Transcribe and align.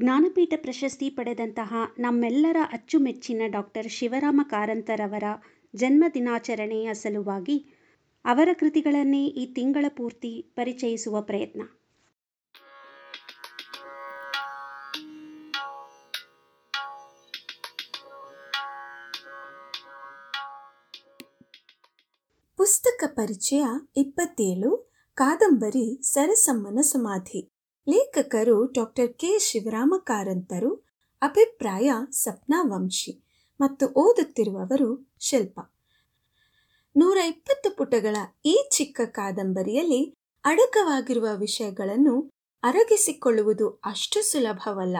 ಜ್ಞಾನಪೀಠ 0.00 0.52
ಪ್ರಶಸ್ತಿ 0.56 1.10
ಪಡೆದಂತಹ 1.10 1.74
ನಮ್ಮೆಲ್ಲರ 1.98 2.56
ಅಚ್ಚುಮೆಚ್ಚಿನ 2.72 3.42
ಡಾಕ್ಟರ್ 3.46 3.86
ಶಿವರಾಮ 3.88 4.40
ಕಾರಂತರವರ 4.44 5.24
ಜನ್ಮ 5.76 6.04
ದಿನಾಚರಣೆಯ 6.14 6.94
ಸಲುವಾಗಿ 6.94 7.74
ಅವರ 8.24 8.48
ಕೃತಿಗಳನ್ನೇ 8.52 9.26
ಈ 9.26 9.54
ತಿಂಗಳ 9.54 9.84
ಪೂರ್ತಿ 9.88 10.52
ಪರಿಚಯಿಸುವ 10.56 11.20
ಪ್ರಯತ್ನ. 11.20 11.62
ಪುಸ್ತಕ 22.56 23.04
ಪರಿಚಯ 23.06 23.64
ಇಪ್ಪತ್ತೇಳು, 23.96 24.92
ಕಾದಂಬರಿ, 25.14 26.02
ಸರಸಮ್ಮನ 26.02 26.80
ಸಮಾಧಿ. 26.80 27.55
ಲೇಖಕರು 27.88 28.64
ಡಾಕ್ಟರ್ 28.72 29.12
ಕೆ. 29.18 29.38
ಶಿವರಾಮ 29.38 29.94
ಕಾರಂತರು 29.98 30.70
ಅಭಿಪ್ರಾಯ 31.22 31.92
ಸಪ್ನಾ 32.10 32.62
ವಂಶಿ 32.62 33.12
ಮತ್ತು 33.60 33.86
ಓದುತ್ತಿರುವವರು 33.86 34.88
ಶಿಲ್ಪ. 35.20 35.60
ನೂರ 36.96 37.18
ಇಪ್ಪತ್ತು 37.26 37.76
ಪುಟಗಳ 37.76 38.16
ಈ 38.46 38.68
ಚಿಕ್ಕ 38.70 39.00
ಕಾದಂಬರಿಯಲ್ಲಿ 39.04 40.14
ಅಡಕವಾಗಿರುವ 40.44 41.28
ವಿಷಯಗಳನ್ನು 41.34 42.30
ಅರಗಿಸಿಕೊಳ್ಳುವುದು 42.62 43.68
ಅಷ್ಟು 43.84 44.22
ಸುಲಭವಲ್ಲ. 44.22 44.96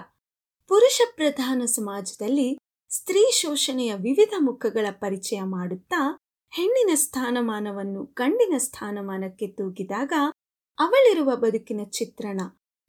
ಪುರುಷ 0.68 1.00
ಪ್ರಧಾನ 1.16 1.62
ಸಮಾಜದಲ್ಲಿ 1.64 2.58
ಸ್ತ್ರೀ 2.90 3.30
ಶೋಷಣೆಯ 3.30 3.94
ವಿವಿಧ 3.94 4.34
ಮುಖಗಳ 4.38 4.86
ಪರಿಚಯ 4.90 5.40
ಮಾಡುತ್ತಾ 5.42 6.18
ಹೆಣ್ಣಿನ 6.50 6.90
ಸ್ಥಾನಮಾನವನ್ನು 6.94 8.02
ಗಂಡಿನ 8.02 8.54
ಸ್ಥಾನಮಾನಕ್ಕೆ 8.58 9.46
ತೂಗಿದಾಗ 9.46 10.12
ಅವಳಿರುವ 10.78 11.36
ಬದುಕಿನ 11.36 11.80
ಚಿತ್ರಣ 11.90 12.40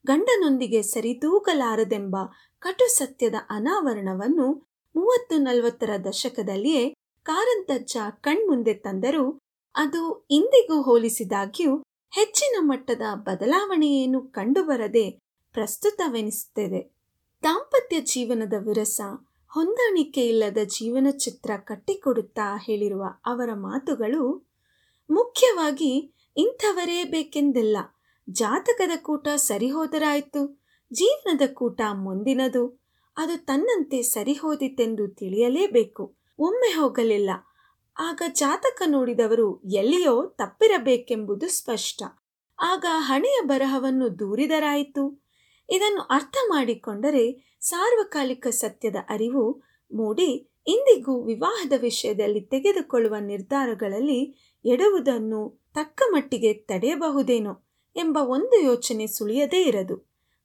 ಗಂಡನೊಂದಿಗೆ 0.07 0.81
ಸರಿದೂಗಲಾರದೆಂಬ 0.81 2.15
ಕಟು 2.59 2.85
ಸತ್ಯದ 2.87 3.35
ಅನಾವರಣವನ್ನು 3.49 4.47
ಮೂವತ್ತು 4.95 5.37
ನಲವತ್ತರ 5.37 5.89
ದಶಕದಲ್ಲಿಯೇ 6.05 6.83
ಕಾರಂತಜ್ಜ 7.23 7.97
ಕಣ್ಮುಂದೆ 8.21 8.73
ತಂದರೂ 8.73 9.25
ಅದು 9.75 10.27
ಇಂದಿಗೂ 10.31 10.81
ಹೋಲಿಸಿದಾಗ್ಯೂ 10.81 11.71
ಹೆಚ್ಚಿನ 12.13 12.55
ಮಟ್ಟದ 12.59 13.01
ಬದಲಾವಣೆಯೇನು 13.13 14.19
ಕಂಡುಬರದೆ 14.21 15.05
ಪ್ರಸ್ತುತವೆನಿಸುತ್ತದೆ. 15.53 16.79
ದಾಂಪತ್ಯ 17.43 17.97
ಜೀವನದ 18.01 18.55
ವಿರಸ, 18.59 19.01
ಹೊಂದಾಣಿಕೆ 19.51 20.23
ಇಲ್ಲದ 20.27 20.57
ಜೀವನ 20.67 21.07
ಚಿತ್ರ 21.17 21.51
ಕಟ್ಟಿಕೊಡುತ್ತಾ 21.57 22.47
ಹೇಳಿರುವ 22.65 23.03
ಅವರ 23.25 23.49
ಮಾತುಗಳು 23.53 24.23
ಮುಖ್ಯವಾಗಿ 25.09 25.91
ಇಂಥವರೇ 26.37 27.03
ಬೇಕೆಂದಿಲ್ಲ. 27.03 27.77
ಜಾತಕದ 28.29 28.91
ಕೂಟ 28.97 29.27
ಸರಿಹೋದರಾಯಿತು, 29.35 30.61
ಜೀವನದ 30.93 31.41
ಕೂಟ 31.53 31.81
ಮುಂದಿನದು. 31.93 32.81
ಅದು 33.17 33.45
ತನ್ನಂತೆ 33.45 34.01
ಸರಿಹೋದಿತೆಂದು 34.01 35.07
ತಿಳಿಯಲೇಬೇಕು, 35.07 36.15
ಒಮ್ಮೆ 36.39 36.73
ಹೋಗಲಿಲ್ಲ. 36.73 37.29
ಆಗ 37.99 38.21
ಜಾತಕ 38.33 38.81
ನೋಡಿದವರು 38.85 39.61
ಎಲ್ಲಿಯೋ 39.61 40.25
ತಪ್ಪಿರಬೇಕೆಂಬುದು 40.25 41.47
ಸ್ಪಷ್ಟ. 41.47 42.03
ಆಗ 42.61 42.85
ಹಣೆಯ 42.89 43.41
ಬರಹವನ್ನು 43.41 44.19
ದೂರಿದರಾಯಿತು. 44.19 45.23
ಇದನ್ನು 45.69 46.01
ಅರ್ಥ 46.01 46.37
ಮಾಡಿಕೊಂಡರೆ 46.49 47.57
ಸಾರ್ವಕಾಲಿಕ 47.61 48.47
ಸತ್ಯದ 48.47 48.95
ಅರಿವು 49.09 49.63
ಮೂಡಿ 49.93 50.49
ಇಂದಿಗೂ 50.67 51.23
ವಿವಾಹದ 51.23 51.73
ವಿಷಯದಲ್ಲಿ 51.81 52.41
ತೆಗೆದುಕೊಳ್ಳುವ 52.41 53.15
ನಿರ್ಧಾರಗಳಲ್ಲಿ 53.19 54.35
ಎಡುವುದನ್ನು 54.65 55.69
ತಕ್ಕ 55.73 56.01
ಮಟ್ಟಿಗೆ 56.11 56.53
ತಡೆಯಬಹುದೇನೋ. 56.53 57.66
ಎಂಬ 57.97 58.17
ಒಂದು 58.21 58.61
ಯೋಚನೆ 58.61 59.07
ಸುಳಿಯದೇ 59.07 59.61
ಇರದು. 59.63 59.97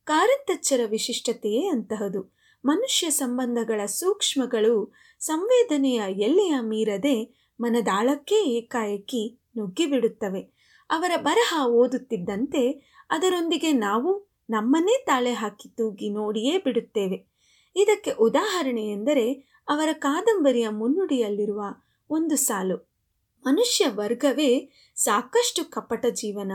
ಕಾರಂತಚ್ಚರ 0.04 0.80
ವಿಶಿಷ್ಟತೆಯೇ 0.86 1.68
ಅಂತಹದು. 1.68 2.34
ಮನುಷ್ಯ 2.64 3.10
ಸಂಬಂಧಗಳ 3.10 3.86
ಸೂಕ್ಷ್ಮಗಳು 3.86 4.94
ಸಂವೇದನೆಯ 5.20 6.02
ಎಲ್ಲೆಯ 6.08 6.54
ಮೀರದೆ 6.60 7.46
ಮನದಾಳಕ್ಕೆ 7.60 8.34
ಏಕಾಏಕಿ 8.34 9.40
ನುಗ್ಗಿಬಿಡುತ್ತವೆ. 9.58 10.40
ಅವರ 10.90 11.10
ಬರಹ 11.16 11.66
ಓದುತ್ತಿದ್ದಂತೆ 11.66 12.92
ಅದರೊಂದಿಗೆ 13.10 13.72
ನಾವು 13.72 14.26
ನಮ್ಮನ್ನೇ 14.50 15.04
ತಾಳೆ 15.04 15.32
ಹಾಕಿ 15.32 15.68
ತೂಗಿ 15.68 16.10
ನೋಡಿಯೇ 16.10 16.58
ಬಿಡುತ್ತೇವೆ. 16.58 17.26
ಇದಕ್ಕೆ 17.76 18.10
ಉದಾಹರಣೆ 18.10 18.92
ಎಂದರೆ 18.92 19.32
ಅವರ 19.68 19.88
ಕಾದಂಬರಿಯ 19.92 20.68
ಮುನ್ನುಡಿಯಲ್ಲಿರುವ 20.68 21.62
ಒಂದು 22.10 22.36
ಸಾಲು. 22.36 22.92
ಮನುಷ್ಯ 23.46 23.86
ವರ್ಗವೇ 23.88 24.70
ಸಾಕಷ್ಟು 24.94 25.70
ಕಪಟ 25.70 26.06
ಜೀವನ 26.06 26.52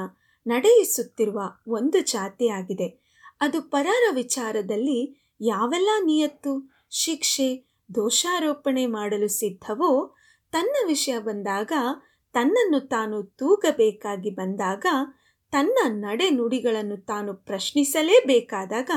ನಡೆಯಿಸುತ್ತಿರುವ 0.47 1.41
ಒಂದು 1.67 1.99
ಜಾತಿಯಾಗಿದೆ. 1.99 3.07
ಅದು 3.41 3.61
ಪರರ 3.61 4.15
ವಿಚಾರದಲ್ಲಿ 4.15 5.29
ಯಾವೆಲ್ಲ 5.41 5.89
ನಿಯತ್ತು, 5.99 6.73
ಶಿಕ್ಷೆ, 6.89 7.77
ದೋಷಾರೋಪಣೆ 7.95 8.85
ಮಾಡಲು 8.85 9.27
ಸಿದ್ಧವೋ 9.27 10.15
ತನ್ನ 10.51 10.87
ವಿಷಯ 10.87 11.19
ಬಂದಾಗ, 11.19 11.71
ತನ್ನನ್ನು 12.33 12.79
ತಾನು 12.79 13.23
ತೂಗಬೇಕಾಗಿ 13.23 14.29
ಬಂದಾಗ, 14.29 14.85
ತನ್ನ 15.51 15.77
ನಡೆನುಡಿಗಳನ್ನು 15.87 16.97
ತಾನು 16.97 17.33
ಪ್ರಶ್ನಿಸಲೇಬೇಕಾದಾಗ 17.33 18.91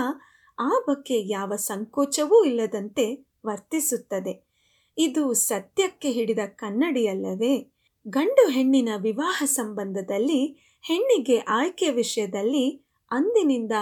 ಆ 0.59 0.69
ಬಗ್ಗೆ 0.89 1.29
ಯಾವ 1.33 1.57
ಸಂಕೋಚವೂ 1.57 2.45
ಇಲ್ಲದಂತೆ 2.45 3.27
ವರ್ತಿಸುತ್ತದೆ. 3.47 4.51
ಇದು 4.99 5.33
ಸತ್ಯಕ್ಕೆ 5.33 6.11
ಹಿಡಿದ 6.11 6.39
ಕನ್ನಡಿಯಲ್ಲವೇ? 6.47 7.73
ಗಂಡು 8.09 8.49
ಹೆಣ್ಣಿನ 8.49 8.89
ವಿವಾಹ 8.97 9.43
ಸಂಬಂಧದಲ್ಲಿ 9.47 10.70
ಹೆಣ್ಣಿಗೆ 10.81 11.37
ಆಯ್ಕೆ 11.39 11.91
ವಿಷಯದಲ್ಲಿ 11.91 12.85
ಅಂದಿನಿಂದ 13.11 13.73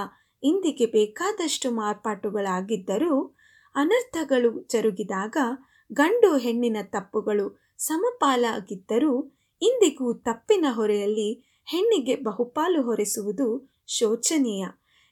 ಇಂದಿಗೆ 0.42 0.86
ಬೇಕಾದಷ್ಟು 0.86 1.70
ಮಾರ್ಪಾಟುಗಳಾಗಿದ್ದರೂ 1.70 3.36
ಅನರ್ಥಗಳು 3.75 4.62
ಜರುಗಿದಾಗ 4.62 5.36
ಗಂಡು 5.92 6.36
ಹೆಣ್ಣಿನ 6.36 6.76
ತಪ್ಪುಗಳು 6.82 7.60
ಸಮಪಾಲಾಗಿದ್ದರೂ 7.78 9.32
ಇಂದಿಗೂ 9.62 10.12
ತಪ್ಪಿನ 10.14 10.66
ಹೊರೆಯಲ್ಲಿ 10.69 11.60
ಹೆಣ್ಣಿಗೆ 11.66 12.16
ಬಹುಪಾಲು 12.16 12.82
ಹೊರೆಸುವುದು 12.82 13.70
ಶೋಚನೀಯ. 13.86 14.66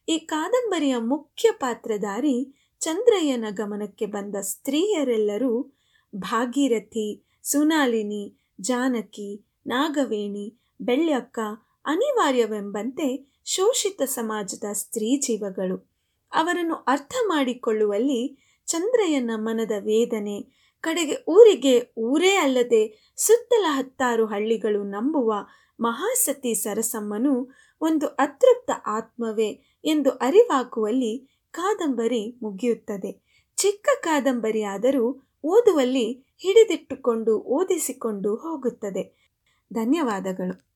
ಈ 0.08 0.18
ಕಾದಂಬರಿಯ 0.18 0.96
ಮುಖ್ಯ 0.98 1.50
ಪಾತ್ರಧಾರಿ 1.52 2.56
ಚಂದ್ರಯ್ಯನ 2.80 3.44
ಗಮನಕ್ಕೆ 3.50 4.06
ಬಂದ 4.06 4.36
ಸ್ತ್ರೀಯರೆಲ್ಲರೂ 4.40 5.72
ಭಾಗೀರಥಿ, 6.16 7.26
ಸುನಾಲಿನಿ, 7.42 8.52
ಜಾನಕಿ, 8.60 9.46
ನಾಗವೇಣಿ, 9.66 10.76
ಬೆಳ್ಯಕ್ಕ 10.80 11.38
ಅನಿವಾರ್ಯವೆಂಬಂತೆ 11.86 13.36
ಶೋಷಿತ 13.44 14.02
ಸಮಾಜದ 14.02 14.64
ಸ್ತ್ರೀ 14.72 15.16
ಜೀವಗಳು. 15.16 15.90
ಅವರನ್ನು 16.32 16.74
ಅರ್ಥ 16.74 17.12
ಮಾಡಿಕೊಳ್ಳುವಲ್ಲಿ 17.26 18.38
ಚಂದ್ರಯ್ಯನ 18.66 19.30
ಮನದ 19.34 19.72
ವೇದನೆ, 19.78 20.56
ಕಡೆಗೆ 20.80 21.24
ಊರಿಗೆ 21.28 21.94
ಊರೇ 21.98 22.34
ಅಲ್ಲದೆ 22.34 23.12
ಸುತ್ತಲ 23.16 23.64
ಹತ್ತಾರು 23.68 24.26
ಹಳ್ಳಿಗಳು 24.26 24.84
ನಂಬುವ 24.84 25.34
ಮಹಾಸತಿ 25.80 26.54
ಸರಸಮ್ಮನು 26.54 27.54
ಒಂದು 27.80 28.06
ಅತೃಪ್ತ 28.06 28.70
ಆತ್ಮವೇ 28.86 29.80
ಎಂದು 29.84 30.10
ಅರಿವಾಗುವಲ್ಲಿ 30.10 31.42
ಕಾದಂಬರಿ 31.50 32.38
ಮುಗಿಯುತ್ತದೆ. 32.42 33.24
ಚಿಕ್ಕ 33.56 33.88
ಕಾದಂಬರಿಯಾದರೂ 34.00 35.22
ಓದುವಲ್ಲಿ 35.44 36.36
ಹಿಡಿದಿಟ್ಟುಕೊಂಡು 36.38 37.38
ಓದಿಸಿಕೊಂಡು 37.38 38.34
ಹೋಗುತ್ತದೆ. 38.34 39.34
ಧನ್ಯವಾದಗಳು. 39.72 40.75